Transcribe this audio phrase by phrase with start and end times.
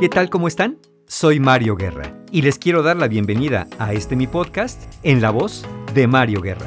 [0.00, 0.28] ¿Qué tal?
[0.28, 0.78] ¿Cómo están?
[1.06, 5.30] Soy Mario Guerra y les quiero dar la bienvenida a este mi podcast en la
[5.30, 5.64] voz
[5.94, 6.66] de Mario Guerra.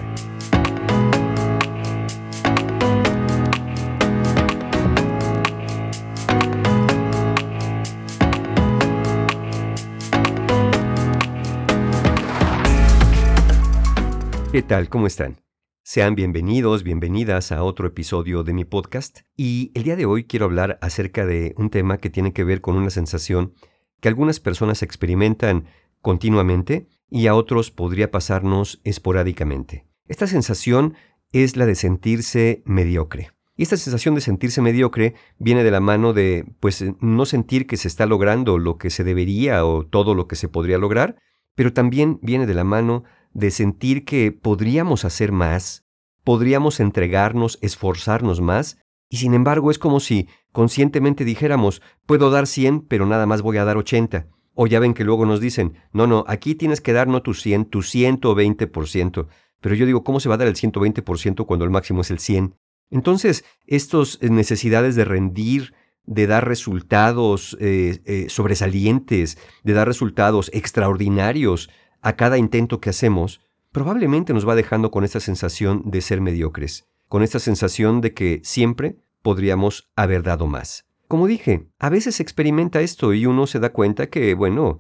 [14.54, 14.88] ¿Qué tal?
[14.88, 15.47] ¿Cómo están?
[15.90, 20.44] Sean bienvenidos, bienvenidas a otro episodio de mi podcast y el día de hoy quiero
[20.44, 23.54] hablar acerca de un tema que tiene que ver con una sensación
[24.02, 25.68] que algunas personas experimentan
[26.02, 29.88] continuamente y a otros podría pasarnos esporádicamente.
[30.10, 30.96] Esta sensación
[31.32, 33.32] es la de sentirse mediocre.
[33.56, 37.78] Y esta sensación de sentirse mediocre viene de la mano de, pues, no sentir que
[37.78, 41.16] se está logrando lo que se debería o todo lo que se podría lograr,
[41.56, 43.06] pero también viene de la mano
[43.38, 45.86] de sentir que podríamos hacer más,
[46.24, 52.82] podríamos entregarnos, esforzarnos más, y sin embargo es como si conscientemente dijéramos, puedo dar 100,
[52.88, 54.26] pero nada más voy a dar 80.
[54.56, 57.36] O ya ven que luego nos dicen, no, no, aquí tienes que dar no tu
[57.36, 59.28] 100, tu 120%.
[59.62, 62.18] Pero yo digo, ¿cómo se va a dar el 120% cuando el máximo es el
[62.18, 62.56] 100?
[62.90, 65.76] Entonces, estas necesidades de rendir,
[66.06, 71.70] de dar resultados eh, eh, sobresalientes, de dar resultados extraordinarios,
[72.02, 76.88] a cada intento que hacemos, probablemente nos va dejando con esta sensación de ser mediocres,
[77.08, 80.86] con esta sensación de que siempre podríamos haber dado más.
[81.08, 84.80] Como dije, a veces se experimenta esto y uno se da cuenta que, bueno,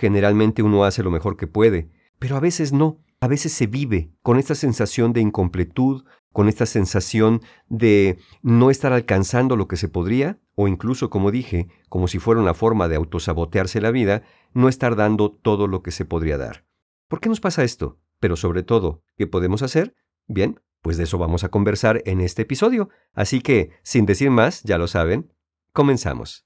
[0.00, 4.12] generalmente uno hace lo mejor que puede, pero a veces no, a veces se vive
[4.22, 9.88] con esta sensación de incompletud, con esta sensación de no estar alcanzando lo que se
[9.88, 14.22] podría, o incluso, como dije, como si fuera una forma de autosabotearse la vida,
[14.52, 16.66] no estar dando todo lo que se podría dar.
[17.08, 17.98] ¿Por qué nos pasa esto?
[18.20, 19.94] Pero sobre todo, ¿qué podemos hacer?
[20.26, 22.90] Bien, pues de eso vamos a conversar en este episodio.
[23.12, 25.32] Así que, sin decir más, ya lo saben,
[25.72, 26.45] comenzamos.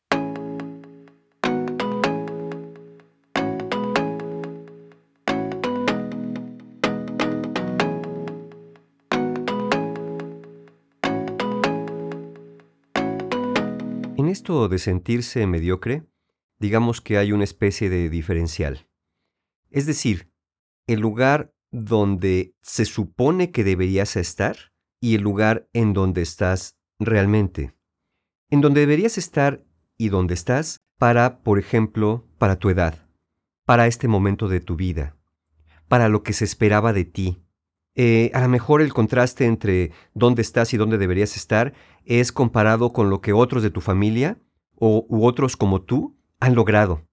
[14.50, 16.04] De sentirse mediocre,
[16.58, 18.88] digamos que hay una especie de diferencial.
[19.70, 20.32] Es decir,
[20.86, 24.56] el lugar donde se supone que deberías estar
[25.00, 27.74] y el lugar en donde estás realmente.
[28.50, 29.64] En donde deberías estar
[29.96, 33.06] y donde estás para, por ejemplo, para tu edad,
[33.64, 35.16] para este momento de tu vida,
[35.88, 37.42] para lo que se esperaba de ti.
[37.94, 41.72] Eh, a lo mejor el contraste entre dónde estás y dónde deberías estar
[42.04, 44.38] es comparado con lo que otros de tu familia
[44.76, 47.06] o u otros como tú han logrado.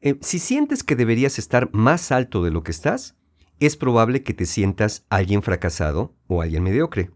[0.00, 3.16] Eh, si sientes que deberías estar más alto de lo que estás,
[3.60, 7.10] es probable que te sientas alguien fracasado o alguien mediocre.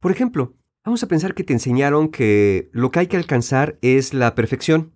[0.00, 0.54] Por ejemplo,
[0.84, 4.92] vamos a pensar que te enseñaron que lo que hay que alcanzar es la perfección.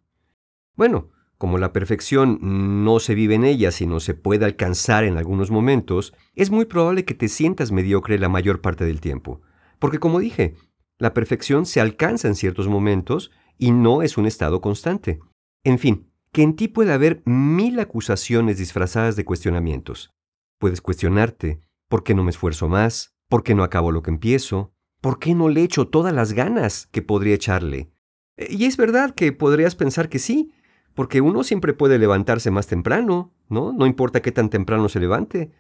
[0.77, 2.39] Bueno, como la perfección
[2.85, 7.07] no se vive en ella, sino se puede alcanzar en algunos momentos, es muy probable
[7.07, 9.41] que te sientas mediocre la mayor parte del tiempo.
[9.79, 10.55] Porque como dije,
[10.99, 15.19] la perfección se alcanza en ciertos momentos y no es un estado constante.
[15.65, 20.13] En fin, que en ti puede haber mil acusaciones disfrazadas de cuestionamientos.
[20.59, 23.15] Puedes cuestionarte, ¿por qué no me esfuerzo más?
[23.31, 24.75] ¿Por qué no acabo lo que empiezo?
[25.01, 27.91] ¿Por qué no le echo todas las ganas que podría echarle?
[28.37, 30.53] Eh, y es verdad que podrías pensar que sí,
[30.95, 33.73] porque uno siempre puede levantarse más temprano, ¿no?
[33.73, 35.51] No importa qué tan temprano se levante.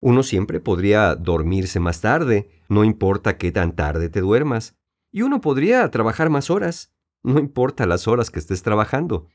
[0.00, 4.76] Uno siempre podría dormirse más tarde, no importa qué tan tarde te duermas.
[5.10, 6.92] Y uno podría trabajar más horas,
[7.22, 9.26] no importa las horas que estés trabajando.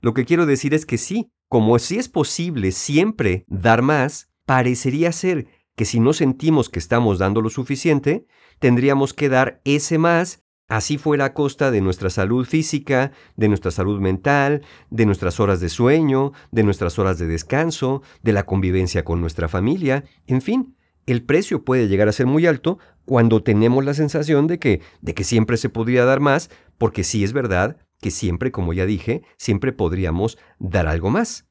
[0.00, 5.12] Lo que quiero decir es que sí, como si es posible siempre dar más, parecería
[5.12, 8.26] ser que si no sentimos que estamos dando lo suficiente,
[8.58, 13.70] tendríamos que dar ese más, así fuera a costa de nuestra salud física, de nuestra
[13.70, 19.04] salud mental, de nuestras horas de sueño, de nuestras horas de descanso, de la convivencia
[19.04, 20.76] con nuestra familia, en fin,
[21.06, 25.14] el precio puede llegar a ser muy alto cuando tenemos la sensación de que, de
[25.14, 29.22] que siempre se podría dar más, porque sí es verdad que siempre, como ya dije,
[29.36, 31.46] siempre podríamos dar algo más.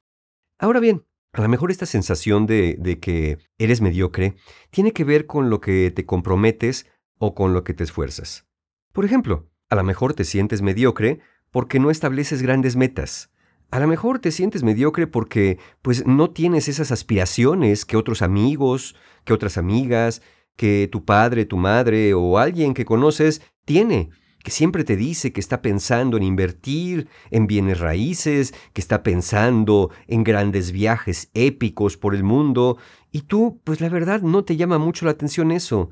[0.60, 4.36] Ahora bien, a lo mejor esta sensación de, de que eres mediocre
[4.70, 6.88] tiene que ver con lo que te comprometes
[7.18, 8.48] o con lo que te esfuerzas.
[8.94, 11.20] Por ejemplo, a lo mejor te sientes mediocre
[11.52, 13.32] porque no estableces grandes metas.
[13.72, 18.96] A lo mejor te sientes mediocre porque pues no tienes esas aspiraciones que otros amigos,
[19.26, 20.22] que otras amigas,
[20.56, 24.12] que tu padre, tu madre o alguien que conoces tiene
[24.44, 29.90] que siempre te dice que está pensando en invertir en bienes raíces, que está pensando
[30.06, 32.78] en grandes viajes épicos por el mundo,
[33.10, 35.92] y tú, pues la verdad, no te llama mucho la atención eso.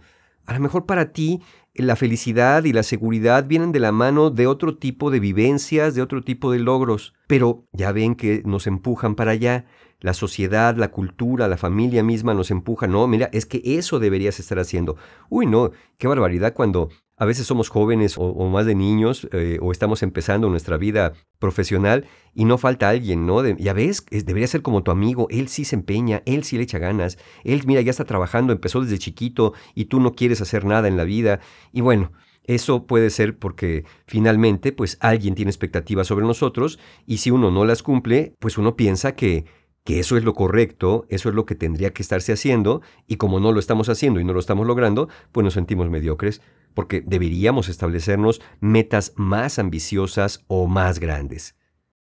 [0.51, 1.41] A lo mejor para ti
[1.75, 6.01] la felicidad y la seguridad vienen de la mano de otro tipo de vivencias, de
[6.01, 7.13] otro tipo de logros.
[7.25, 9.63] Pero ya ven que nos empujan para allá.
[10.01, 12.85] La sociedad, la cultura, la familia misma nos empuja.
[12.87, 14.97] No, mira, es que eso deberías estar haciendo.
[15.29, 16.89] Uy, no, qué barbaridad cuando
[17.21, 22.07] a veces somos jóvenes o, más de niños eh, o estamos empezando nuestra vida profesional
[22.33, 23.47] y no falta alguien, ¿no?
[23.47, 26.79] ya ves, debería ser como tu amigo, él sí se empeña, él sí le echa
[26.79, 30.87] ganas, él, mira, ya está trabajando, empezó desde chiquito y tú no quieres hacer nada
[30.87, 31.41] en la vida.
[31.71, 32.11] Y bueno,
[32.43, 37.65] eso puede ser porque finalmente, pues alguien tiene expectativas sobre nosotros y si uno no
[37.65, 39.45] las cumple, pues uno piensa que
[39.83, 43.39] que eso es lo correcto, eso es lo que tendría que estarse haciendo, y como
[43.39, 46.41] no lo estamos haciendo y no lo estamos logrando, pues nos sentimos mediocres,
[46.73, 51.55] porque deberíamos establecernos metas más ambiciosas o más grandes.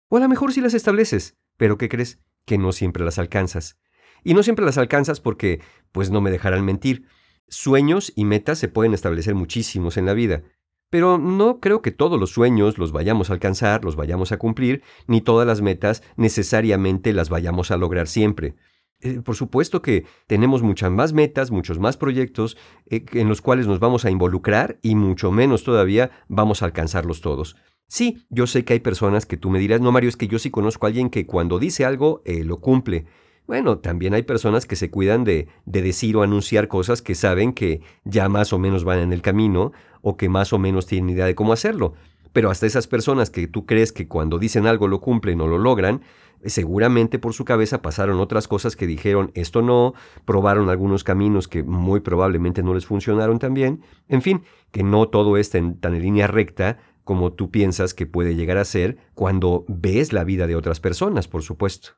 [0.09, 2.19] O a lo mejor sí las estableces, pero ¿qué crees?
[2.45, 3.77] Que no siempre las alcanzas.
[4.23, 5.61] Y no siempre las alcanzas porque,
[5.91, 7.05] pues no me dejarán mentir,
[7.47, 10.43] sueños y metas se pueden establecer muchísimos en la vida,
[10.89, 14.83] pero no creo que todos los sueños los vayamos a alcanzar, los vayamos a cumplir,
[15.07, 18.55] ni todas las metas necesariamente las vayamos a lograr siempre.
[19.01, 22.57] Eh, por supuesto que tenemos muchas más metas, muchos más proyectos
[22.89, 27.21] eh, en los cuales nos vamos a involucrar y mucho menos todavía vamos a alcanzarlos
[27.21, 27.55] todos.
[27.87, 30.39] Sí, yo sé que hay personas que tú me dirás, no Mario, es que yo
[30.39, 33.05] sí conozco a alguien que cuando dice algo eh, lo cumple.
[33.45, 37.53] Bueno, también hay personas que se cuidan de, de, decir o anunciar cosas que saben
[37.53, 39.71] que ya más o menos van en el camino
[40.01, 41.93] o que más o menos tienen idea de cómo hacerlo.
[42.33, 45.57] Pero hasta esas personas que tú crees que cuando dicen algo lo cumplen o lo
[45.57, 46.01] logran,
[46.45, 49.93] seguramente por su cabeza pasaron otras cosas que dijeron esto no,
[50.25, 55.37] probaron algunos caminos que muy probablemente no les funcionaron también, en fin, que no todo
[55.37, 60.11] es tan en línea recta como tú piensas que puede llegar a ser cuando ves
[60.11, 61.91] la vida de otras personas, por supuesto.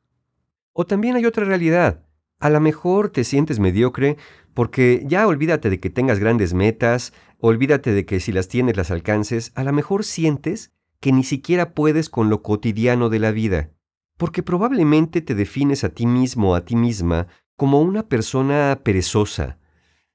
[0.72, 2.06] O también hay otra realidad.
[2.38, 4.16] A lo mejor te sientes mediocre
[4.54, 8.90] porque ya olvídate de que tengas grandes metas, olvídate de que si las tienes las
[8.90, 13.70] alcances, a lo mejor sientes que ni siquiera puedes con lo cotidiano de la vida,
[14.20, 17.26] porque probablemente te defines a ti mismo a ti misma
[17.56, 19.58] como una persona perezosa.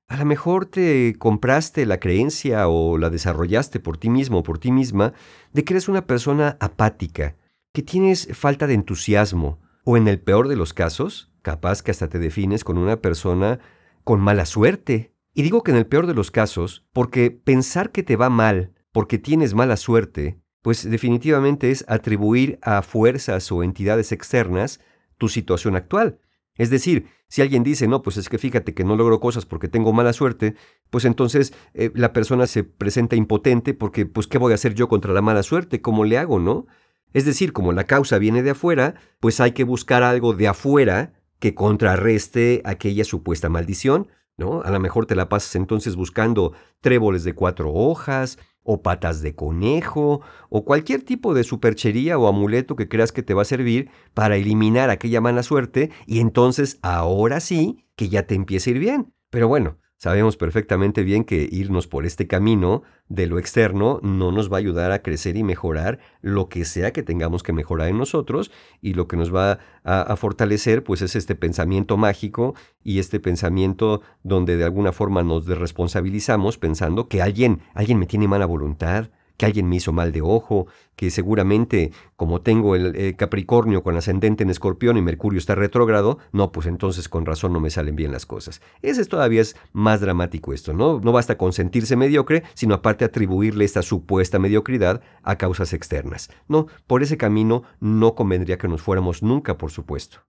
[0.08, 4.60] A lo mejor te compraste la creencia o la desarrollaste por ti mismo o por
[4.60, 5.14] ti misma
[5.54, 7.36] de que eres una persona apática,
[7.74, 12.08] que tienes falta de entusiasmo, o en el peor de los casos, capaz que hasta
[12.08, 13.58] te defines con una persona
[14.04, 15.16] con mala suerte.
[15.34, 18.72] Y digo que en el peor de los casos, porque pensar que te va mal
[18.92, 24.80] porque tienes mala suerte, pues definitivamente es atribuir a fuerzas o entidades externas
[25.20, 26.18] tu situación actual.
[26.56, 29.68] Es decir, si alguien dice, no, pues es que fíjate que no logro cosas porque
[29.68, 30.56] tengo mala suerte,
[30.90, 34.88] pues entonces eh, la persona se presenta impotente porque, pues, ¿qué voy a hacer yo
[34.88, 35.82] contra la mala suerte?
[35.84, 36.66] ¿Cómo le hago, no?
[37.14, 41.14] Es decir, como la causa viene de afuera, pues hay que buscar algo de afuera
[41.38, 44.64] que contrarreste aquella supuesta maldición, ¿no?
[44.64, 49.36] A lo mejor te la pasas entonces buscando tréboles de cuatro hojas, o patas de
[49.36, 53.90] conejo, o cualquier tipo de superchería o amuleto que creas que te va a servir
[54.14, 58.80] para eliminar aquella mala suerte, y entonces ahora sí que ya te empieza a ir
[58.80, 59.14] bien.
[59.30, 64.52] Pero bueno, Sabemos perfectamente bien que irnos por este camino de lo externo no nos
[64.52, 67.98] va a ayudar a crecer y mejorar lo que sea que tengamos que mejorar en
[67.98, 68.52] nosotros
[68.82, 74.02] y lo que nos va a, fortalecer pues es este pensamiento mágico y este pensamiento
[74.22, 79.46] donde de alguna forma nos desresponsabilizamos pensando que alguien, alguien me tiene mala voluntad, que
[79.46, 84.44] alguien me hizo mal de ojo, que seguramente como tengo el eh, Capricornio con ascendente
[84.44, 88.12] en Escorpión y Mercurio está retrógrado, no, pues entonces con razón no me salen bien
[88.12, 88.62] las cosas.
[88.82, 91.00] Ese es todavía es más dramático esto, ¿no?
[91.00, 96.30] No basta con sentirse mediocre, sino aparte atribuirle esta supuesta mediocridad a causas externas.
[96.48, 100.20] No, por ese camino no convendría que nos fuéramos nunca, por supuesto.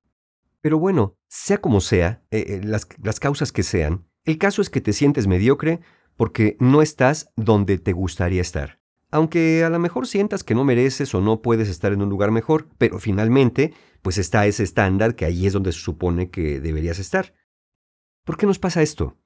[0.61, 4.71] Pero bueno, sea como sea, eh, eh, las, las causas que sean, el caso es
[4.71, 5.81] que te sientes mediocre
[6.17, 11.15] porque no estás donde te gustaría estar aunque a lo mejor sientas que no mereces
[11.15, 13.73] o no puedes estar en un lugar mejor, pero finalmente,
[14.03, 17.35] pues está ese estándar que ahí es donde se supone que deberías estar.
[18.25, 19.17] ¿Por qué nos pasa esto?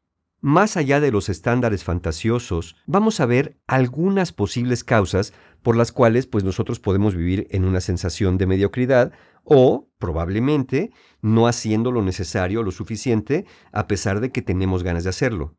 [0.43, 6.27] Más allá de los estándares fantasiosos, vamos a ver algunas posibles causas por las cuales
[6.27, 9.13] pues nosotros podemos vivir en una sensación de mediocridad
[9.45, 15.11] o probablemente no haciendo lo necesario lo suficiente a pesar de que tenemos ganas de
[15.11, 15.57] hacerlo.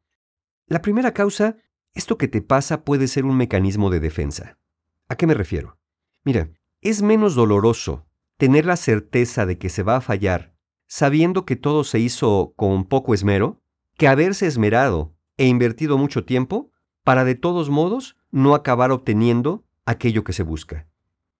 [0.67, 1.57] La primera causa
[1.93, 4.57] esto que te pasa puede ser un mecanismo de defensa.
[5.09, 5.77] ¿A qué me refiero?
[6.23, 6.49] Mira,
[6.81, 8.05] es menos doloroso
[8.37, 10.51] tener la certeza de que se va a fallar
[10.91, 13.61] sabiendo que todo se hizo con poco esmero
[13.95, 16.69] que haberse esmerado e invertido mucho tiempo
[17.05, 20.89] para de todos modos no acabar obteniendo aquello que se busca.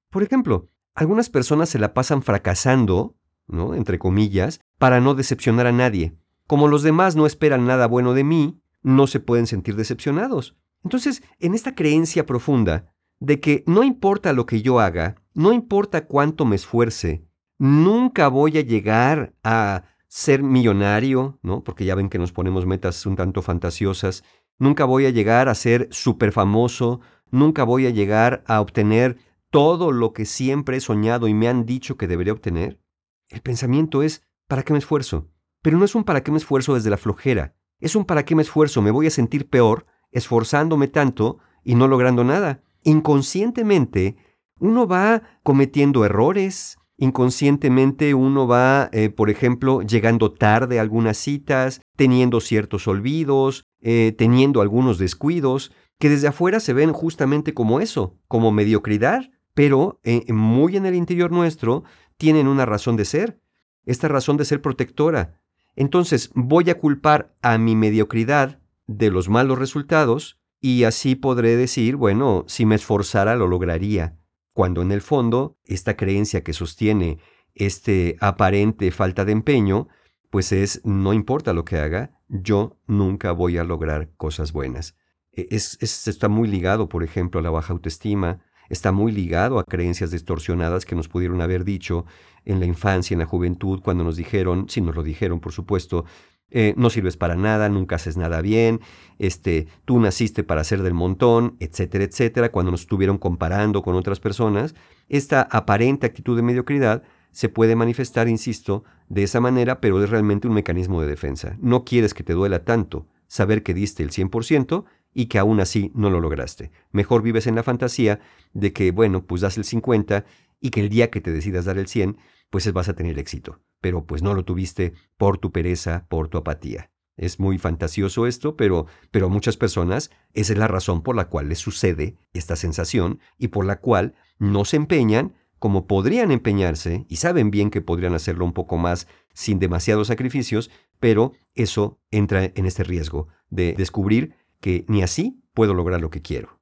[0.10, 3.75] Por ejemplo, algunas personas se la pasan fracasando, ¿no?
[3.75, 6.15] entre comillas, para no decepcionar a nadie.
[6.48, 10.58] Como los demás no esperan nada bueno de mí, no se pueden sentir decepcionados.
[10.84, 16.06] Entonces, en esta creencia profunda de que no importa lo que yo haga, no importa
[16.06, 17.24] cuánto me esfuerce,
[17.60, 21.64] nunca voy a llegar a ser millonario, ¿no?
[21.64, 24.24] Porque ya ven que nos ponemos metas un tanto fantasiosas.
[24.58, 29.18] Nunca voy a llegar a ser súper famoso, nunca voy a llegar a obtener
[29.52, 32.82] todo lo que siempre he soñado y me han dicho que debería obtener.
[33.30, 35.30] El pensamiento es, ¿para qué me esfuerzo?
[35.62, 38.36] Pero no es un para qué me esfuerzo desde la flojera, es un para qué
[38.36, 42.62] me esfuerzo, me voy a sentir peor esforzándome tanto y no logrando nada.
[42.84, 44.16] Inconscientemente,
[44.60, 51.82] uno va cometiendo errores, inconscientemente uno va, eh, por ejemplo, llegando tarde a algunas citas,
[51.96, 58.18] teniendo ciertos olvidos, eh, teniendo algunos descuidos, que desde afuera se ven justamente como eso,
[58.28, 61.84] como mediocridad, pero eh, muy en el interior nuestro
[62.18, 63.40] tienen una razón de ser,
[63.86, 65.40] esta razón de ser protectora.
[65.75, 71.96] Entonces voy a culpar a mi mediocridad de los malos resultados y así podré decir,
[71.96, 74.18] bueno, si me esforzara lo lograría,
[74.54, 77.20] cuando en el fondo esta creencia que sostiene
[77.56, 79.88] este aparente falta de empeño,
[80.30, 84.96] pues es, no importa lo que haga, yo nunca voy a lograr cosas buenas.
[85.32, 88.40] E, es, está muy ligado, por ejemplo, a la baja autoestima,
[88.72, 92.06] está muy ligado a creencias distorsionadas que nos pudieron haber dicho
[92.46, 96.06] en la infancia, en la juventud, cuando nos dijeron, si nos lo dijeron, por supuesto,
[96.50, 98.82] eh, no sirves para nada, nunca haces nada bien,
[99.20, 104.20] este, tú naciste para ser del montón, etcétera, etcétera, cuando nos estuvieron comparando con otras
[104.20, 104.75] personas,
[105.08, 110.48] esta aparente actitud de mediocridad se puede manifestar, insisto, de esa manera, pero es realmente
[110.48, 111.58] un mecanismo de defensa.
[111.62, 115.91] No quieres que te duela tanto saber que diste el 100% y que aún así
[115.94, 116.72] no lo lograste.
[116.91, 118.20] Mejor vives en la fantasía
[118.53, 120.25] de que, bueno, pues das el 50
[120.60, 122.18] y que el día que te decidas dar el 100,
[122.50, 123.60] pues vas a tener éxito.
[123.82, 126.91] Pero pues no lo tuviste por tu pereza, por tu apatía.
[127.18, 131.27] Es muy fantasioso esto, pero, pero a muchas personas esa es la razón por la
[131.27, 137.06] cual les sucede esta sensación y por la cual no se empeñan como podrían empeñarse
[137.08, 142.46] y saben bien que podrían hacerlo un poco más sin demasiados sacrificios, pero eso entra
[142.46, 146.62] en este riesgo de descubrir que ni así puedo lograr lo que quiero.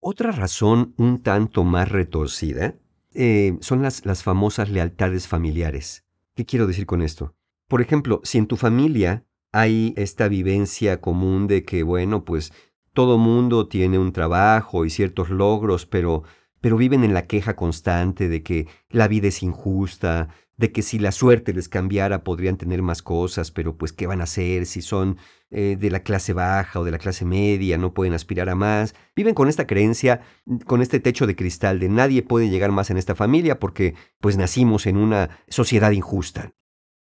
[0.00, 2.74] Otra razón un tanto más retorcida
[3.14, 6.04] eh, son las, las famosas lealtades familiares.
[6.34, 7.34] ¿Qué quiero decir con esto?
[7.68, 12.52] Por ejemplo, si en tu familia hay esta vivencia común de que, bueno, pues
[12.92, 16.24] todo mundo tiene un trabajo y ciertos logros, pero,
[16.60, 20.28] pero viven en la queja constante de que la vida es injusta,
[20.58, 24.20] de que si la suerte les cambiara podrían tener más cosas, pero pues ¿qué van
[24.20, 25.16] a hacer si son
[25.50, 28.94] eh, de la clase baja o de la clase media, no pueden aspirar a más?
[29.14, 30.20] Viven con esta creencia,
[30.66, 34.36] con este techo de cristal de nadie puede llegar más en esta familia porque pues
[34.36, 36.52] nacimos en una sociedad injusta.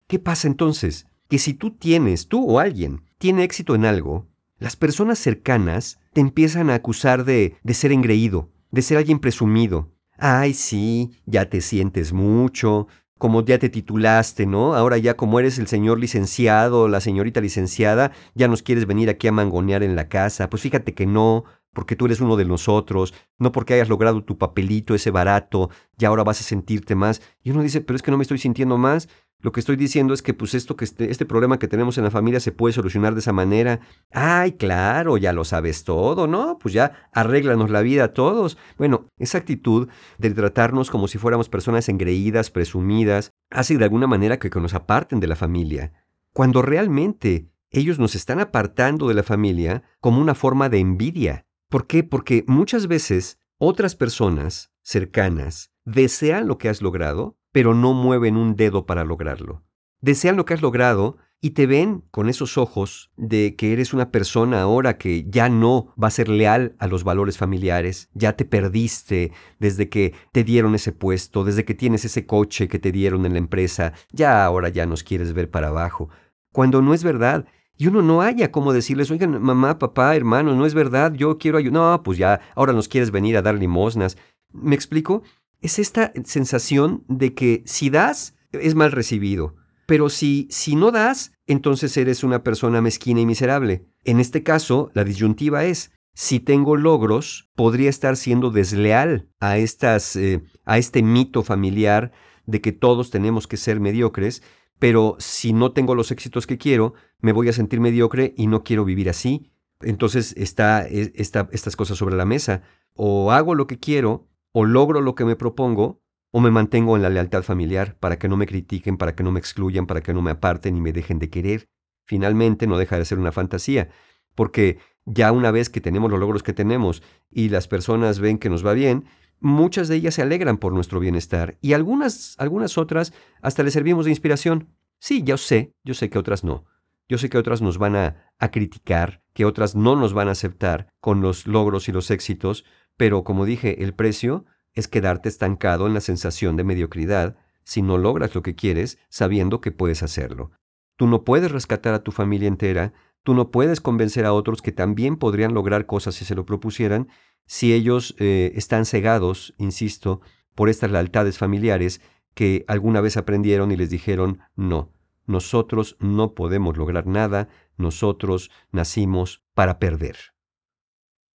[0.08, 1.08] ¿Qué pasa entonces?
[1.30, 4.28] Que si tú tienes, tú o alguien, tiene éxito en algo,
[4.58, 9.94] las personas cercanas te empiezan a acusar de, de ser engreído, de ser alguien presumido.
[10.18, 12.88] Ay, sí, ya te sientes mucho,
[13.20, 14.74] como ya te titulaste, ¿no?
[14.74, 19.28] Ahora ya como eres el señor licenciado, la señorita licenciada, ya nos quieres venir aquí
[19.28, 20.50] a mangonear en la casa.
[20.50, 24.38] Pues fíjate que no, porque tú eres uno de nosotros, no porque hayas logrado tu
[24.38, 27.22] papelito ese barato, ya ahora vas a sentirte más.
[27.44, 29.10] Y uno dice, pero es que no me estoy sintiendo más.
[29.42, 32.04] Lo que estoy diciendo es que pues esto que este, este problema que tenemos en
[32.04, 33.80] la familia se puede solucionar de esa manera.
[34.12, 36.60] Ay, claro, ya lo sabes todo, ¿no?
[36.60, 38.58] Pues ya arréglanos la vida a todos.
[38.78, 44.40] Bueno, esa actitud de tratarnos como si fuéramos personas engreídas, presumidas, hace de alguna manera
[44.40, 45.94] que, que nos aparten de la familia.
[46.34, 51.46] Cuando realmente ellos nos están apartando de la familia como una forma de envidia.
[51.70, 52.04] ¿Por qué?
[52.04, 58.56] Porque muchas veces otras personas cercanas desean lo que has logrado pero no mueven un
[58.56, 59.64] dedo para lograrlo.
[60.00, 64.12] Desean lo que has logrado y te ven con esos ojos de que eres una
[64.12, 68.46] persona ahora que ya no va a ser leal a los valores familiares, ya te
[68.46, 73.26] perdiste desde que te dieron ese puesto, desde que tienes ese coche que te dieron
[73.26, 76.08] en la empresa, ya ahora ya nos quieres ver para abajo.
[76.54, 80.66] Cuando no es verdad, y uno no haya cómo decirles, oigan, mamá, papá, hermanos, no
[80.66, 81.74] es verdad, yo quiero ayudar.
[81.74, 84.16] No, pues ya, ahora nos quieres venir a dar limosnas.
[84.54, 85.24] ¿Me explico?
[85.62, 89.56] Es esta sensación de que si das, es mal recibido.
[89.86, 93.86] Pero si, si no das, entonces eres una persona mezquina y miserable.
[94.04, 100.16] En este caso, la disyuntiva es, si tengo logros, podría estar siendo desleal a, estas,
[100.16, 102.12] eh, a este mito familiar
[102.46, 104.44] de que todos tenemos que ser mediocres,
[104.80, 108.64] pero si no tengo los éxitos que quiero, me voy a sentir mediocre y no
[108.64, 109.52] quiero vivir así.
[109.82, 112.64] Entonces está, e, estas cosas sobre la mesa.
[112.94, 116.02] O hago lo que quiero o logro lo que me propongo
[116.32, 119.32] o me mantengo en la lealtad familiar para que no me critiquen, para que no
[119.32, 121.70] me excluyan, para que no me aparten y me dejen de querer.
[122.06, 123.90] Finalmente no deja de ser una fantasía,
[124.36, 127.02] porque ya una vez que tenemos los logros que tenemos
[127.32, 129.06] y las personas ven que nos va bien,
[129.40, 134.06] muchas de ellas se alegran por nuestro bienestar y algunas, algunas otras hasta le servimos
[134.06, 134.70] de inspiración.
[135.00, 136.66] Sí, yo sé, yo sé que otras no.
[137.08, 140.32] Yo sé que otras nos van a, a, criticar, que otras no nos van a
[140.32, 142.66] aceptar con los logros y los éxitos,
[143.00, 147.98] pero como dije, el precio es quedarte estancado en la sensación de mediocridad si no
[147.98, 150.52] logras lo que quieres sabiendo que puedes hacerlo.
[150.98, 152.92] Tú no puedes rescatar a tu familia entera,
[153.24, 157.08] tú no puedes convencer a otros que también podrían lograr cosas si se lo propusieran,
[157.46, 160.20] si ellos eh, están cegados, insisto,
[160.54, 162.02] por estas lealtades familiares
[162.34, 164.92] que alguna vez aprendieron y les dijeron no,
[165.26, 170.18] nosotros no podemos lograr nada, nosotros nacimos para perder.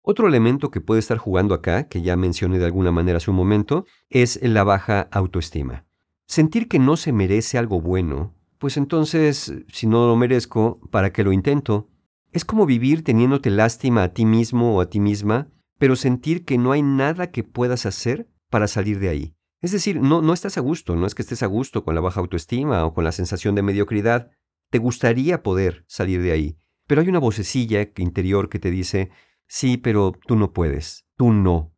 [0.05, 3.37] Otro elemento que puede estar jugando acá, que ya mencioné de alguna manera hace un
[3.37, 5.85] momento, es la baja autoestima.
[6.27, 11.23] Sentir que no se merece algo bueno, pues entonces, si no lo merezco, ¿para qué
[11.23, 11.89] lo intento?
[12.33, 16.59] Es como vivir teniéndote lástima a ti mismo o a ti misma, pero sentir que
[16.59, 19.35] no hay nada que puedas hacer para salir de ahí.
[19.61, 22.01] Es decir, no, no estás a gusto, no es que estés a gusto con la
[22.01, 24.31] baja autoestima o con la sensación de mediocridad.
[24.71, 26.57] Te gustaría poder salir de ahí,
[26.89, 29.11] pero hay una vocecilla interior que te dice,
[29.53, 31.75] sí, pero tú no puedes, tú no.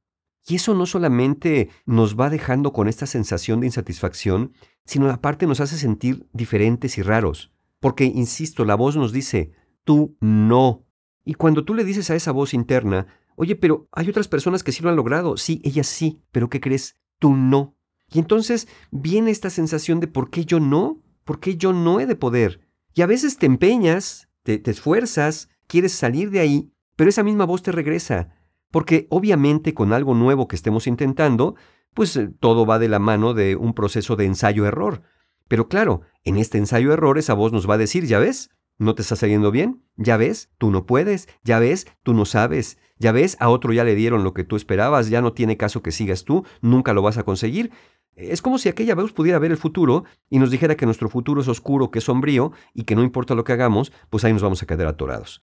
[0.46, 4.52] Y eso no solamente nos va dejando con esta sensación de insatisfacción,
[4.84, 7.52] sino aparte nos hace sentir diferentes y raros.
[7.80, 9.52] Porque, insisto, la voz nos dice,
[9.82, 10.86] tú no.
[11.24, 14.70] Y cuando tú le dices a esa voz interna, oye, pero hay otras personas que
[14.70, 16.96] sí lo han logrado, sí, ellas sí, pero ¿qué crees?
[17.18, 17.76] tú no.
[18.12, 21.02] Y entonces viene esta sensación de ¿por qué yo no?
[21.24, 22.60] ¿Por qué yo no he de poder?
[22.94, 27.44] Y a veces te empeñas, te, te esfuerzas, quieres salir de ahí, pero esa misma
[27.44, 28.34] voz te regresa.
[28.70, 31.54] Porque obviamente con algo nuevo que estemos intentando,
[31.94, 35.02] pues eh, todo va de la mano de un proceso de ensayo-error.
[35.48, 39.02] Pero claro, en este ensayo-error esa voz nos va a decir, ya ves, no te
[39.02, 43.36] está saliendo bien, ya ves, tú no puedes, ya ves, tú no sabes, ya ves,
[43.40, 46.24] a otro ya le dieron lo que tú esperabas, ya no tiene caso que sigas
[46.24, 47.70] tú, nunca lo vas a conseguir.
[48.16, 51.40] Es como si aquella vez pudiera ver el futuro y nos dijera que nuestro futuro
[51.40, 54.42] es oscuro, que es sombrío y que no importa lo que hagamos, pues ahí nos
[54.42, 55.44] vamos a quedar atorados.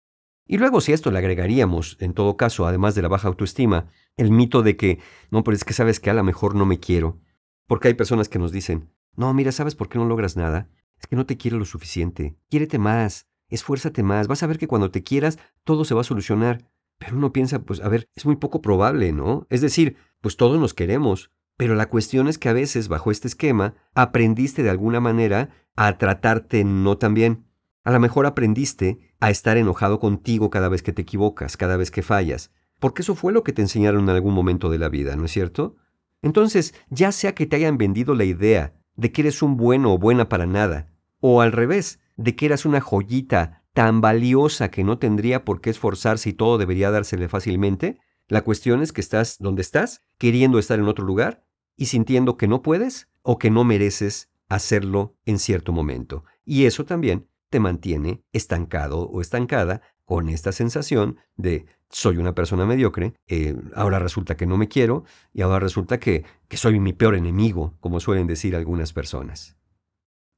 [0.47, 3.87] Y luego si a esto le agregaríamos, en todo caso, además de la baja autoestima,
[4.15, 6.79] el mito de que, no, pero es que sabes que a lo mejor no me
[6.79, 7.19] quiero.
[7.67, 10.69] Porque hay personas que nos dicen, no, mira, ¿sabes por qué no logras nada?
[10.99, 12.37] Es que no te quiero lo suficiente.
[12.49, 16.05] Quiérete más, esfuérzate más, vas a ver que cuando te quieras todo se va a
[16.05, 16.71] solucionar.
[16.97, 19.45] Pero uno piensa, pues a ver, es muy poco probable, ¿no?
[19.49, 23.27] Es decir, pues todos nos queremos, pero la cuestión es que a veces bajo este
[23.27, 27.46] esquema aprendiste de alguna manera a tratarte no tan bien.
[27.87, 31.89] A lo mejor aprendiste a estar enojado contigo cada vez que te equivocas, cada vez
[31.89, 35.15] que fallas, porque eso fue lo que te enseñaron en algún momento de la vida,
[35.15, 35.77] ¿no es cierto?
[36.21, 39.97] Entonces, ya sea que te hayan vendido la idea de que eres un bueno o
[39.97, 44.97] buena para nada, o al revés, de que eras una joyita tan valiosa que no
[44.97, 49.61] tendría por qué esforzarse y todo debería dársele fácilmente, la cuestión es que estás donde
[49.61, 51.45] estás, queriendo estar en otro lugar
[51.77, 56.25] y sintiendo que no puedes o que no mereces hacerlo en cierto momento.
[56.43, 62.65] Y eso también te mantiene estancado o estancada con esta sensación de soy una persona
[62.65, 66.93] mediocre, eh, ahora resulta que no me quiero y ahora resulta que, que soy mi
[66.93, 69.57] peor enemigo, como suelen decir algunas personas.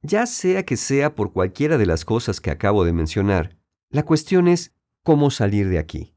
[0.02, 3.58] Ya sea que sea por cualquiera de las cosas que acabo de mencionar,
[3.90, 6.14] la cuestión es cómo salir de aquí.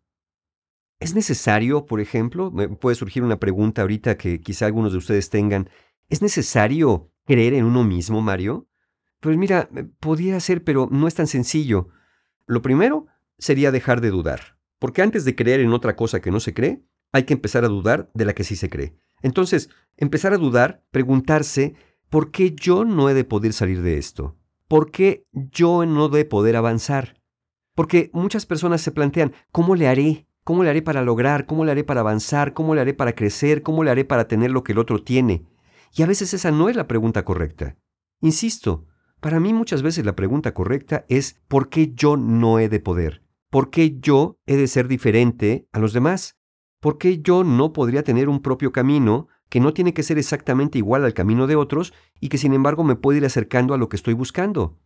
[0.99, 5.29] ¿Es necesario, por ejemplo, me puede surgir una pregunta ahorita que quizá algunos de ustedes
[5.29, 5.69] tengan,
[6.07, 8.67] ¿es necesario creer en uno mismo, Mario?
[9.23, 9.69] Pues mira,
[10.01, 11.87] podría ser, pero no es tan sencillo.
[12.45, 13.07] Lo primero
[13.37, 16.83] sería dejar de dudar, porque antes de creer en otra cosa que no se cree,
[17.13, 18.97] hay que empezar a dudar de la que sí se cree.
[19.21, 21.75] Entonces, empezar a dudar, preguntarse
[22.09, 24.35] ¿por qué yo no he de poder salir de esto?
[24.67, 27.21] ¿Por qué yo no he de poder avanzar?
[27.75, 30.27] Porque muchas personas se plantean, ¿cómo le haré?
[30.43, 31.45] ¿Cómo le haré para lograr?
[31.45, 32.53] ¿Cómo le haré para avanzar?
[32.53, 33.63] ¿Cómo le haré para crecer?
[33.63, 35.45] ¿Cómo le haré para tener lo que el otro tiene?
[35.95, 37.77] Y a veces esa no es la pregunta correcta.
[38.19, 38.85] Insisto,
[39.23, 43.23] para mí muchas veces la pregunta correcta es ¿por qué yo no he de poder?
[43.49, 46.37] ¿Por qué yo he de ser diferente a los demás?
[46.81, 50.77] ¿Por qué yo no podría tener un propio camino que no tiene que ser exactamente
[50.77, 53.87] igual al camino de otros y que sin embargo me puede ir acercando a lo
[53.87, 54.77] que estoy buscando.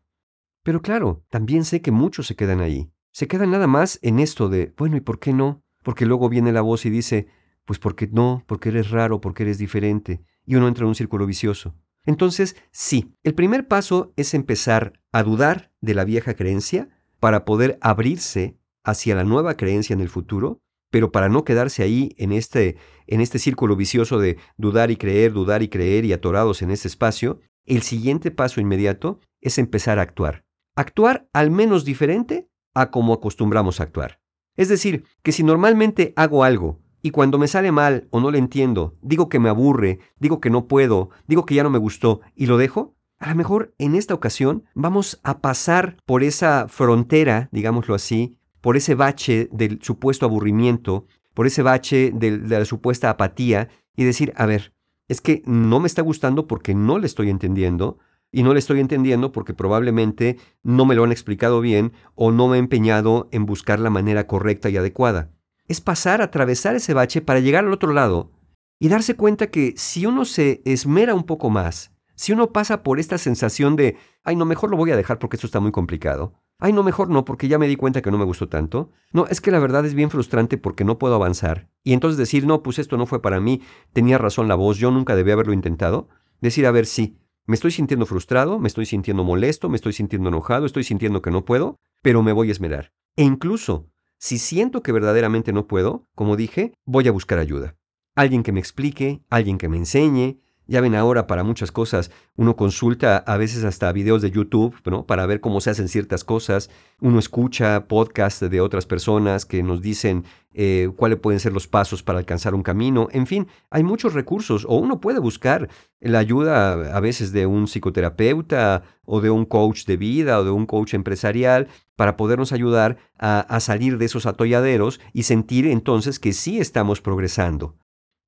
[0.62, 2.92] Pero claro, también sé que muchos se quedan ahí.
[3.12, 5.64] Se quedan nada más en esto de, bueno, ¿y por qué no?
[5.82, 7.26] Porque luego viene la voz y dice,
[7.66, 11.26] pues porque no, porque eres raro, porque eres diferente, y uno entra en un círculo
[11.26, 11.74] vicioso.
[12.08, 16.90] Entonces, sí, el primer paso es empezar a dudar de la vieja creencia
[17.20, 22.16] para poder abrirse hacia la nueva creencia en el futuro pero para no quedarse ahí
[22.18, 26.62] en este, en este círculo vicioso de dudar y creer, dudar y creer y atorados
[26.62, 30.46] en este espacio, el siguiente paso inmediato es empezar a actuar.
[30.76, 34.22] Actuar al menos diferente a como acostumbramos a actuar.
[34.56, 38.38] Es decir, que si normalmente hago algo y cuando me sale mal o no lo
[38.38, 42.20] entiendo, digo que me aburre, digo que no puedo, digo que ya no me gustó
[42.36, 47.48] y lo dejo, a lo mejor en esta ocasión vamos a pasar por esa frontera,
[47.54, 53.70] digámoslo así, por ese bache del supuesto aburrimiento, por ese bache de, la supuesta apatía
[53.96, 54.74] y decir, a ver,
[55.08, 58.00] es que no me está gustando porque no le estoy entendiendo,
[58.34, 62.50] y no le estoy entendiendo porque probablemente no me lo han explicado bien o no
[62.50, 65.32] me he empeñado en buscar la manera correcta y adecuada.
[65.68, 68.32] Es pasar, atravesar ese bache para llegar al otro lado
[68.80, 73.00] y darse cuenta que si uno se esmera un poco más, si uno pasa por
[73.00, 76.34] esta sensación de, ay, no, mejor lo voy a dejar porque esto está muy complicado,
[76.60, 79.28] ay, no, mejor no porque ya me di cuenta que no me gustó tanto, no,
[79.28, 82.64] es que la verdad es bien frustrante porque no puedo avanzar, y entonces decir, no,
[82.64, 83.62] pues esto no fue para mí,
[83.94, 86.08] tenía razón la voz, yo nunca debía haberlo intentado,
[86.42, 90.30] decir, a ver, sí, me estoy sintiendo frustrado, me estoy sintiendo molesto, me estoy sintiendo
[90.30, 92.92] enojado, estoy sintiendo que no puedo, pero me voy a esmerar.
[93.16, 97.76] E incluso, si siento que verdaderamente no puedo, como dije, voy a buscar ayuda.
[98.16, 102.56] Alguien que me explique, alguien que me enseñe, ya ven ahora para muchas cosas, uno
[102.56, 105.06] consulta a veces hasta videos de YouTube, ¿no?
[105.06, 106.70] Para ver cómo se hacen ciertas cosas.
[107.00, 110.26] Uno escucha podcasts de otras personas que nos dicen
[110.60, 113.10] eh, cuáles pueden ser los pasos para alcanzar un camino.
[113.12, 117.68] En fin, hay muchos recursos o uno puede buscar la ayuda a veces de un
[117.68, 122.98] psicoterapeuta o de un coach de vida o de un coach empresarial para podernos ayudar
[123.20, 127.76] a, salir de esos atolladeros y sentir entonces que sí estamos progresando.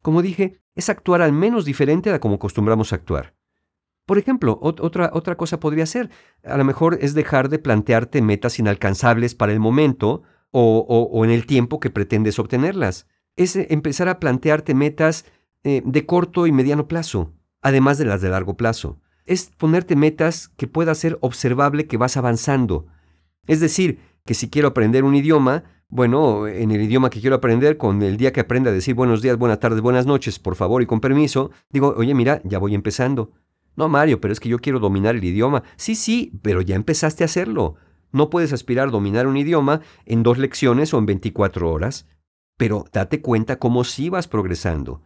[0.03, 3.33] Como dije, es actuar al menos diferente a como acostumbramos a actuar.
[4.05, 6.11] Por ejemplo, otra, otra cosa podría ser,
[6.43, 11.45] a lo mejor es dejar de plantearte metas inalcanzables para el momento o, en el
[11.45, 13.07] tiempo que pretendes obtenerlas.
[13.35, 15.25] Es eh, empezar a plantearte metas
[15.63, 18.99] eh, de corto y mediano plazo, además de las de largo plazo.
[19.25, 22.87] Es ponerte metas que pueda ser observable que vas avanzando.
[23.47, 27.77] Es decir, que si quiero aprender un idioma, bueno, en el idioma que quiero aprender,
[27.77, 30.81] con el día que aprenda a decir buenos días, buenas tardes, buenas noches, por favor
[30.81, 33.31] y con permiso, digo, oye, mira, ya voy empezando.
[33.75, 35.63] No, Mario, pero es que yo quiero dominar el idioma.
[35.77, 37.75] Sí, sí, pero ya empezaste a hacerlo.
[38.11, 42.07] No puedes aspirar a dominar un idioma en dos lecciones o en 24 horas,
[42.57, 45.03] pero date cuenta cómo sí vas progresando.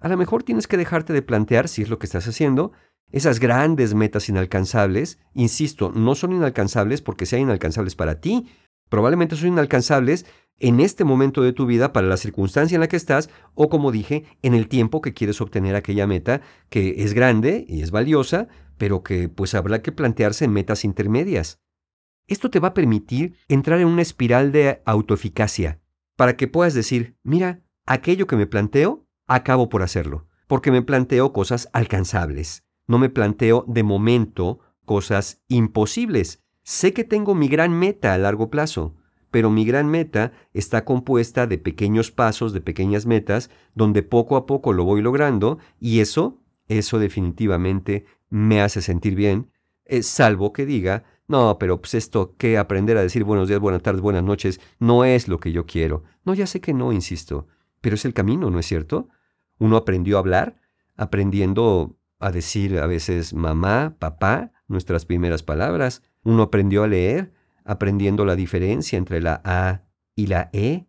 [0.00, 2.72] A lo mejor tienes que dejarte de plantear, si es lo que estás haciendo,
[3.10, 8.48] esas grandes metas inalcanzables, insisto, no son inalcanzables porque sean inalcanzables para ti,
[8.88, 10.26] probablemente son inalcanzables
[10.58, 13.92] en este momento de tu vida para la circunstancia en la que estás o como
[13.92, 18.48] dije, en el tiempo que quieres obtener aquella meta que es grande y es valiosa,
[18.78, 21.61] pero que pues habrá que plantearse metas intermedias.
[22.32, 25.82] Esto te va a permitir entrar en una espiral de autoeficacia,
[26.16, 31.34] para que puedas decir, mira, aquello que me planteo, acabo por hacerlo, porque me planteo
[31.34, 38.14] cosas alcanzables, no me planteo de momento cosas imposibles, Sé que tengo mi gran meta
[38.14, 38.94] a largo plazo,
[39.30, 44.46] pero mi gran meta está compuesta de pequeños pasos, de pequeñas metas, donde poco a
[44.46, 49.50] poco lo voy logrando y eso, eso definitivamente me hace sentir bien,
[49.84, 53.82] eh, salvo que diga, no, pero pues esto que aprender a decir buenos días, buenas
[53.82, 56.04] tardes, buenas noches, no es lo que yo quiero.
[56.24, 57.48] No, ya sé que no, insisto,
[57.80, 59.08] pero es el camino, ¿no es cierto?
[59.58, 60.60] Uno aprendió a hablar,
[60.96, 67.32] aprendiendo a decir a veces mamá, papá, nuestras primeras palabras, uno aprendió a leer
[67.64, 70.86] aprendiendo la diferencia entre la A y la E,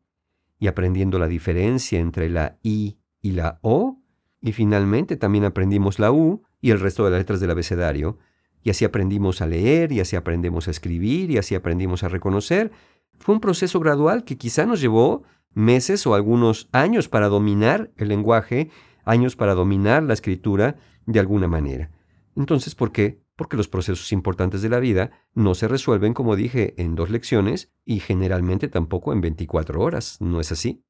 [0.59, 4.01] y aprendiendo la diferencia entre la I y la O,
[4.41, 8.17] y finalmente también aprendimos la U y el resto de las letras del abecedario,
[8.63, 12.71] y así aprendimos a leer, y así aprendemos a escribir, y así aprendimos a reconocer.
[13.19, 15.23] Fue un proceso gradual que quizá nos llevó
[15.53, 18.69] meses o algunos años para dominar el lenguaje,
[19.05, 21.91] años para dominar la escritura de alguna manera.
[22.35, 23.23] Entonces, ¿por qué?
[23.35, 27.71] porque los procesos importantes de la vida no se resuelven, como dije, en dos lecciones
[27.85, 30.83] y generalmente tampoco en 24 horas, ¿no es así?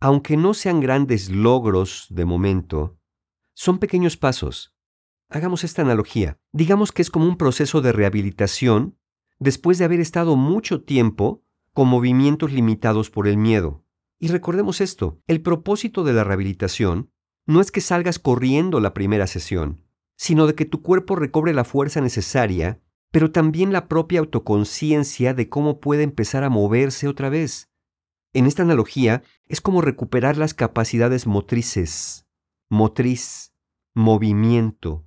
[0.00, 2.98] Aunque no sean grandes logros de momento,
[3.54, 4.75] son pequeños pasos.
[5.28, 6.38] Hagamos esta analogía.
[6.52, 8.96] Digamos que es como un proceso de rehabilitación
[9.38, 13.84] después de haber estado mucho tiempo con movimientos limitados por el miedo.
[14.18, 17.10] Y recordemos esto, el propósito de la rehabilitación
[17.44, 19.84] no es que salgas corriendo la primera sesión,
[20.16, 25.48] sino de que tu cuerpo recobre la fuerza necesaria, pero también la propia autoconciencia de
[25.48, 27.70] cómo puede empezar a moverse otra vez.
[28.32, 32.26] En esta analogía es como recuperar las capacidades motrices,
[32.68, 33.54] motriz,
[33.94, 35.05] movimiento.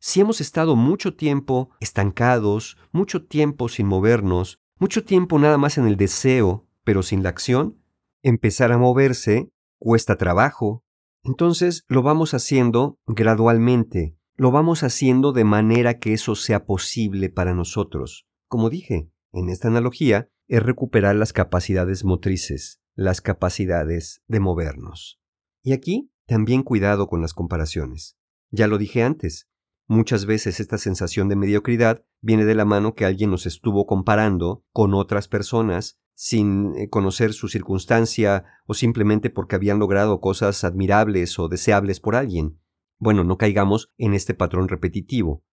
[0.00, 5.86] Si hemos estado mucho tiempo estancados, mucho tiempo sin movernos, mucho tiempo nada más en
[5.86, 7.82] el deseo, pero sin la acción,
[8.22, 10.84] empezar a moverse cuesta trabajo.
[11.24, 17.54] Entonces lo vamos haciendo gradualmente, lo vamos haciendo de manera que eso sea posible para
[17.54, 18.28] nosotros.
[18.46, 25.20] Como dije, en esta analogía, es recuperar las capacidades motrices, las capacidades de movernos.
[25.62, 28.16] Y aquí también cuidado con las comparaciones.
[28.50, 29.48] Ya lo dije antes,
[29.88, 34.64] muchas veces esta sensación de mediocridad viene de la mano que alguien nos estuvo comparando
[34.72, 41.38] con otras personas sin eh, conocer su circunstancia o simplemente porque habían logrado cosas admirables
[41.38, 42.60] o deseables por alguien.
[42.98, 45.44] Bueno, no caigamos en este patrón repetitivo.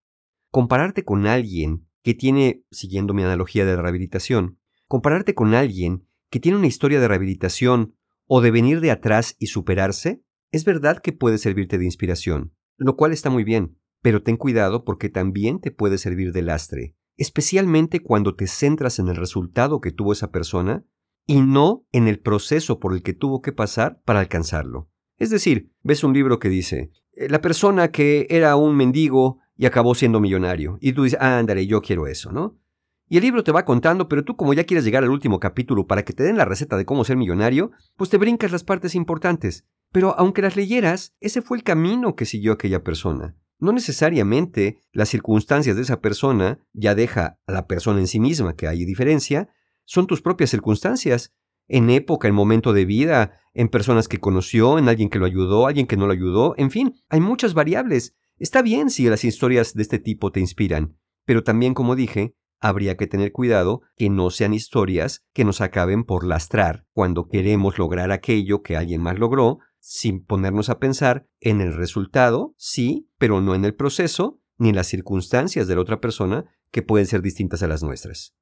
[0.50, 6.58] Compararte con alguien que tiene, siguiendo mi analogía de rehabilitación, compararte con alguien que tiene
[6.58, 7.96] una historia de rehabilitación
[8.26, 12.96] o de venir de atrás y superarse, es verdad que puede servirte de inspiración, lo
[12.96, 17.98] cual está muy bien, pero ten cuidado porque también te puede servir de lastre, especialmente
[17.98, 20.84] cuando te centras en el resultado que tuvo esa persona
[21.26, 24.88] y no en el proceso por el que tuvo que pasar para alcanzarlo.
[25.18, 29.66] Es decir, ves un libro que dice, eh, la persona que era un mendigo y
[29.66, 32.60] acabó siendo millonario, y tú dices, ah, ándale, yo quiero eso, ¿no?
[33.08, 35.88] Y el libro te va contando, pero tú como ya quieres llegar al último capítulo
[35.88, 38.94] para que te den la receta de cómo ser millonario, pues te brincas las partes
[38.94, 39.66] importantes.
[39.90, 43.34] Pero aunque las leyeras, ese fue el camino que siguió aquella persona.
[43.58, 48.54] No necesariamente las circunstancias de esa persona ya deja a la persona en sí misma,
[48.54, 49.48] que hay diferencia,
[49.84, 51.32] son tus propias circunstancias,
[51.68, 55.66] en época, en momento de vida, en personas que conoció, en alguien que lo ayudó,
[55.66, 58.14] alguien que no lo ayudó, en fin, hay muchas variables.
[58.38, 62.96] Está bien si las historias de este tipo te inspiran, pero también, como dije, habría
[62.96, 68.12] que tener cuidado que no sean historias que nos acaben por lastrar cuando queremos lograr
[68.12, 73.54] aquello que alguien más logró, sin ponernos a pensar en el resultado, sí, pero no
[73.54, 77.62] en el proceso ni en las circunstancias de la otra persona que pueden ser distintas
[77.62, 78.34] a las nuestras.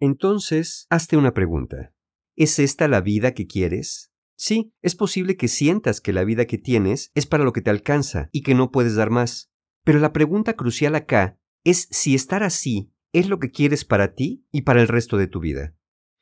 [0.00, 1.94] Entonces, hazte una pregunta.
[2.34, 4.12] ¿Es esta la vida que quieres?
[4.34, 7.70] Sí, es posible que sientas que la vida que tienes es para lo que te
[7.70, 9.52] alcanza y que no puedes dar más.
[9.84, 14.44] Pero la pregunta crucial acá es si estar así es lo que quieres para ti
[14.50, 15.76] y para el resto de tu vida.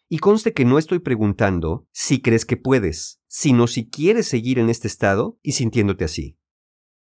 [0.08, 4.70] Y conste que no estoy preguntando si crees que puedes, sino si quieres seguir en
[4.70, 6.38] este estado y sintiéndote así.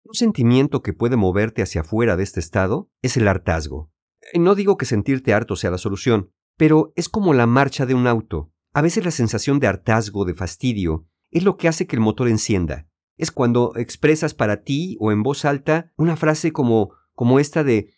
[0.04, 3.90] Un sentimiento que puede moverte hacia afuera de este estado es el hartazgo.
[4.34, 8.06] No digo que sentirte harto sea la solución, pero es como la marcha de un
[8.06, 8.52] auto.
[8.72, 12.28] A veces la sensación de hartazgo, de fastidio, es lo que hace que el motor
[12.28, 12.88] encienda.
[13.16, 17.94] Es cuando expresas para ti o en voz alta una frase como, como esta de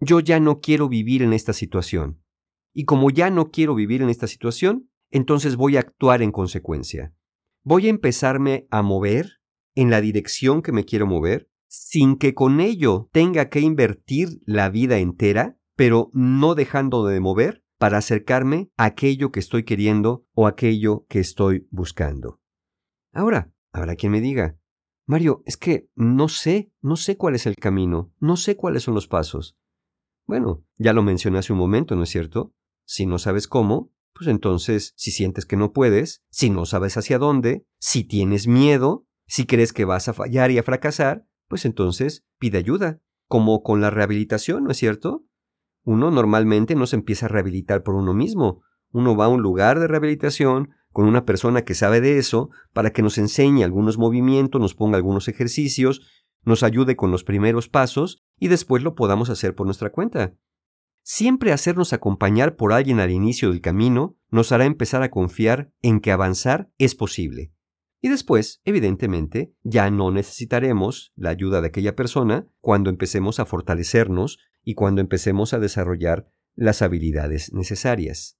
[0.00, 2.22] yo ya no quiero vivir en esta situación.
[2.78, 7.12] Y como ya no quiero vivir en esta situación, entonces voy a actuar en consecuencia.
[7.64, 9.40] Voy a empezarme a mover
[9.74, 14.70] en la dirección que me quiero mover, sin que con ello tenga que invertir la
[14.70, 20.46] vida entera, pero no dejando de mover para acercarme a aquello que estoy queriendo o
[20.46, 22.40] aquello que estoy buscando.
[23.12, 24.56] Ahora, habrá quien me diga,
[25.04, 28.94] Mario, es que no sé, no sé cuál es el camino, no sé cuáles son
[28.94, 29.56] los pasos.
[30.28, 32.54] Bueno, ya lo mencioné hace un momento, ¿no es cierto?
[32.90, 37.18] Si no sabes cómo, pues entonces, si sientes que no puedes, si no sabes hacia
[37.18, 42.24] dónde, si tienes miedo, si crees que vas a fallar y a fracasar, pues entonces
[42.38, 45.22] pide ayuda, como con la rehabilitación, ¿no es cierto?
[45.84, 49.80] Uno normalmente no se empieza a rehabilitar por uno mismo, uno va a un lugar
[49.80, 54.62] de rehabilitación con una persona que sabe de eso para que nos enseñe algunos movimientos,
[54.62, 56.00] nos ponga algunos ejercicios,
[56.42, 60.32] nos ayude con los primeros pasos y después lo podamos hacer por nuestra cuenta.
[61.10, 66.00] Siempre hacernos acompañar por alguien al inicio del camino nos hará empezar a confiar en
[66.00, 67.50] que avanzar es posible.
[68.02, 74.38] Y después, evidentemente, ya no necesitaremos la ayuda de aquella persona cuando empecemos a fortalecernos
[74.62, 78.38] y cuando empecemos a desarrollar las habilidades necesarias.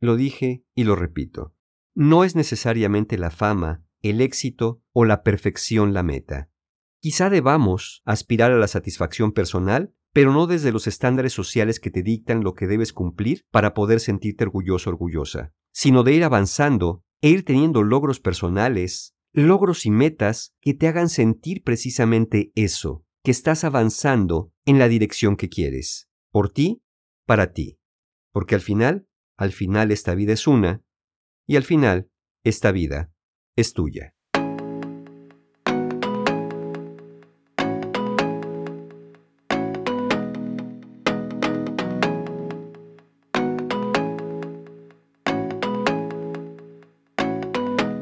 [0.00, 1.54] Lo dije y lo repito.
[1.94, 6.48] No es necesariamente la fama, el éxito o la perfección la meta.
[7.00, 12.04] Quizá debamos aspirar a la satisfacción personal, pero no desde los estándares sociales que te
[12.04, 17.30] dictan lo que debes cumplir para poder sentirte orgulloso orgullosa, sino de ir avanzando e
[17.30, 23.64] ir teniendo logros personales, logros y metas que te hagan sentir precisamente eso, que estás
[23.64, 26.80] avanzando en la dirección que quieres, por ti,
[27.26, 27.80] para ti.
[28.30, 30.84] Porque al final, al final esta vida es una,
[31.44, 32.08] y al final,
[32.44, 33.12] esta vida
[33.56, 34.14] es tuya.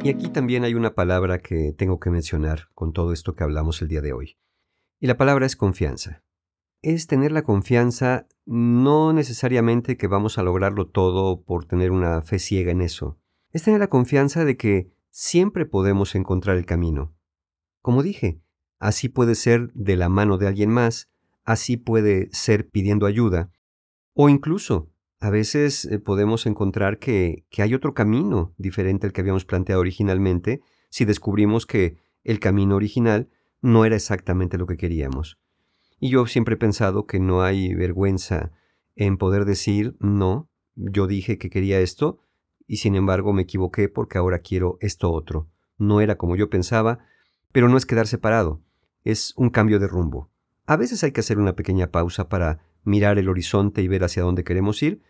[0.04, 3.80] Y aquí también hay una palabra que tengo que mencionar con todo esto que hablamos
[3.82, 4.36] el día de hoy.
[4.98, 6.24] Y la palabra es confianza.
[6.82, 12.40] Es tener la confianza no necesariamente que vamos a lograrlo todo por tener una fe
[12.40, 13.20] ciega en eso.
[13.52, 17.14] Es tener la confianza de que siempre podemos encontrar el camino.
[17.80, 18.40] Como dije,
[18.80, 21.12] así puede ser de la mano de alguien más,
[21.44, 23.52] así puede ser pidiendo ayuda,
[24.14, 24.91] o incluso
[25.22, 29.80] A veces eh, podemos encontrar que, que hay otro camino diferente al que habíamos planteado
[29.80, 33.30] originalmente si descubrimos que el camino original
[33.60, 35.38] no era exactamente lo que queríamos.
[36.00, 38.50] Y yo siempre he pensado que no hay vergüenza
[38.96, 42.18] en poder decir, no, yo dije que quería esto
[42.66, 45.48] y sin embargo me equivoqué porque ahora quiero esto otro.
[45.78, 46.98] No era como yo pensaba,
[47.52, 48.60] pero no es quedar separado,
[49.04, 50.32] es un cambio de rumbo.
[50.66, 54.24] A veces hay que hacer una pequeña pausa para mirar el horizonte y ver hacia
[54.24, 55.00] dónde queremos ir,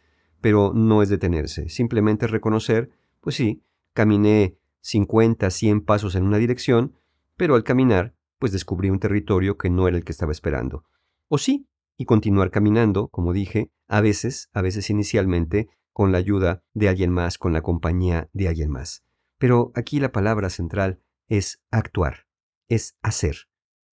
[0.42, 3.62] pero no es detenerse, simplemente reconocer, pues sí,
[3.94, 6.94] caminé 50, 100 pasos en una dirección,
[7.36, 10.84] pero al caminar, pues descubrí un territorio que no era el que estaba esperando.
[11.28, 16.64] O sí, y continuar caminando, como dije, a veces, a veces inicialmente, con la ayuda
[16.74, 19.04] de alguien más, con la compañía de alguien más.
[19.38, 22.26] Pero aquí la palabra central es actuar,
[22.68, 23.36] es hacer.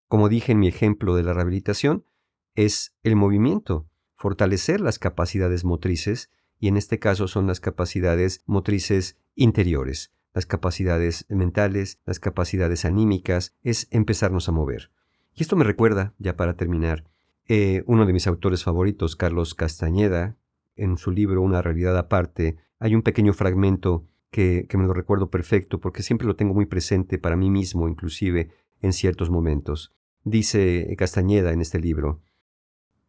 [0.09, 2.07] Como dije en mi ejemplo de la rehabilitación,
[2.55, 9.19] es el movimiento, fortalecer las capacidades motrices, y en este caso son las capacidades motrices
[9.35, 14.91] interiores, las capacidades mentales, las capacidades anímicas, es empezarnos a mover.
[15.35, 17.05] Y esto me recuerda, ya para terminar,
[17.47, 20.37] eh, uno de mis autores favoritos, Carlos Castañeda,
[20.77, 25.31] en su libro Una realidad aparte, hay un pequeño fragmento que, que me lo recuerdo
[25.31, 29.95] perfecto porque siempre lo tengo muy presente para mí mismo, inclusive en ciertos momentos.
[30.25, 32.21] Dice Castañeda en este libro,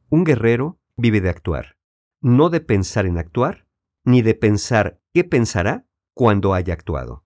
[0.10, 1.79] un guerrero vive de actuar,
[2.22, 3.68] no de pensar en actuar,
[4.04, 7.26] ni de pensar qué pensará cuando haya actuado.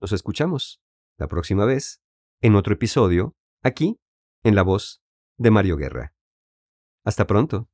[0.00, 0.82] Nos escuchamos
[1.18, 2.02] la próxima vez
[2.40, 3.98] en otro episodio, aquí,
[4.42, 5.02] en la voz
[5.38, 6.14] de Mario Guerra.
[7.04, 7.68] Hasta pronto.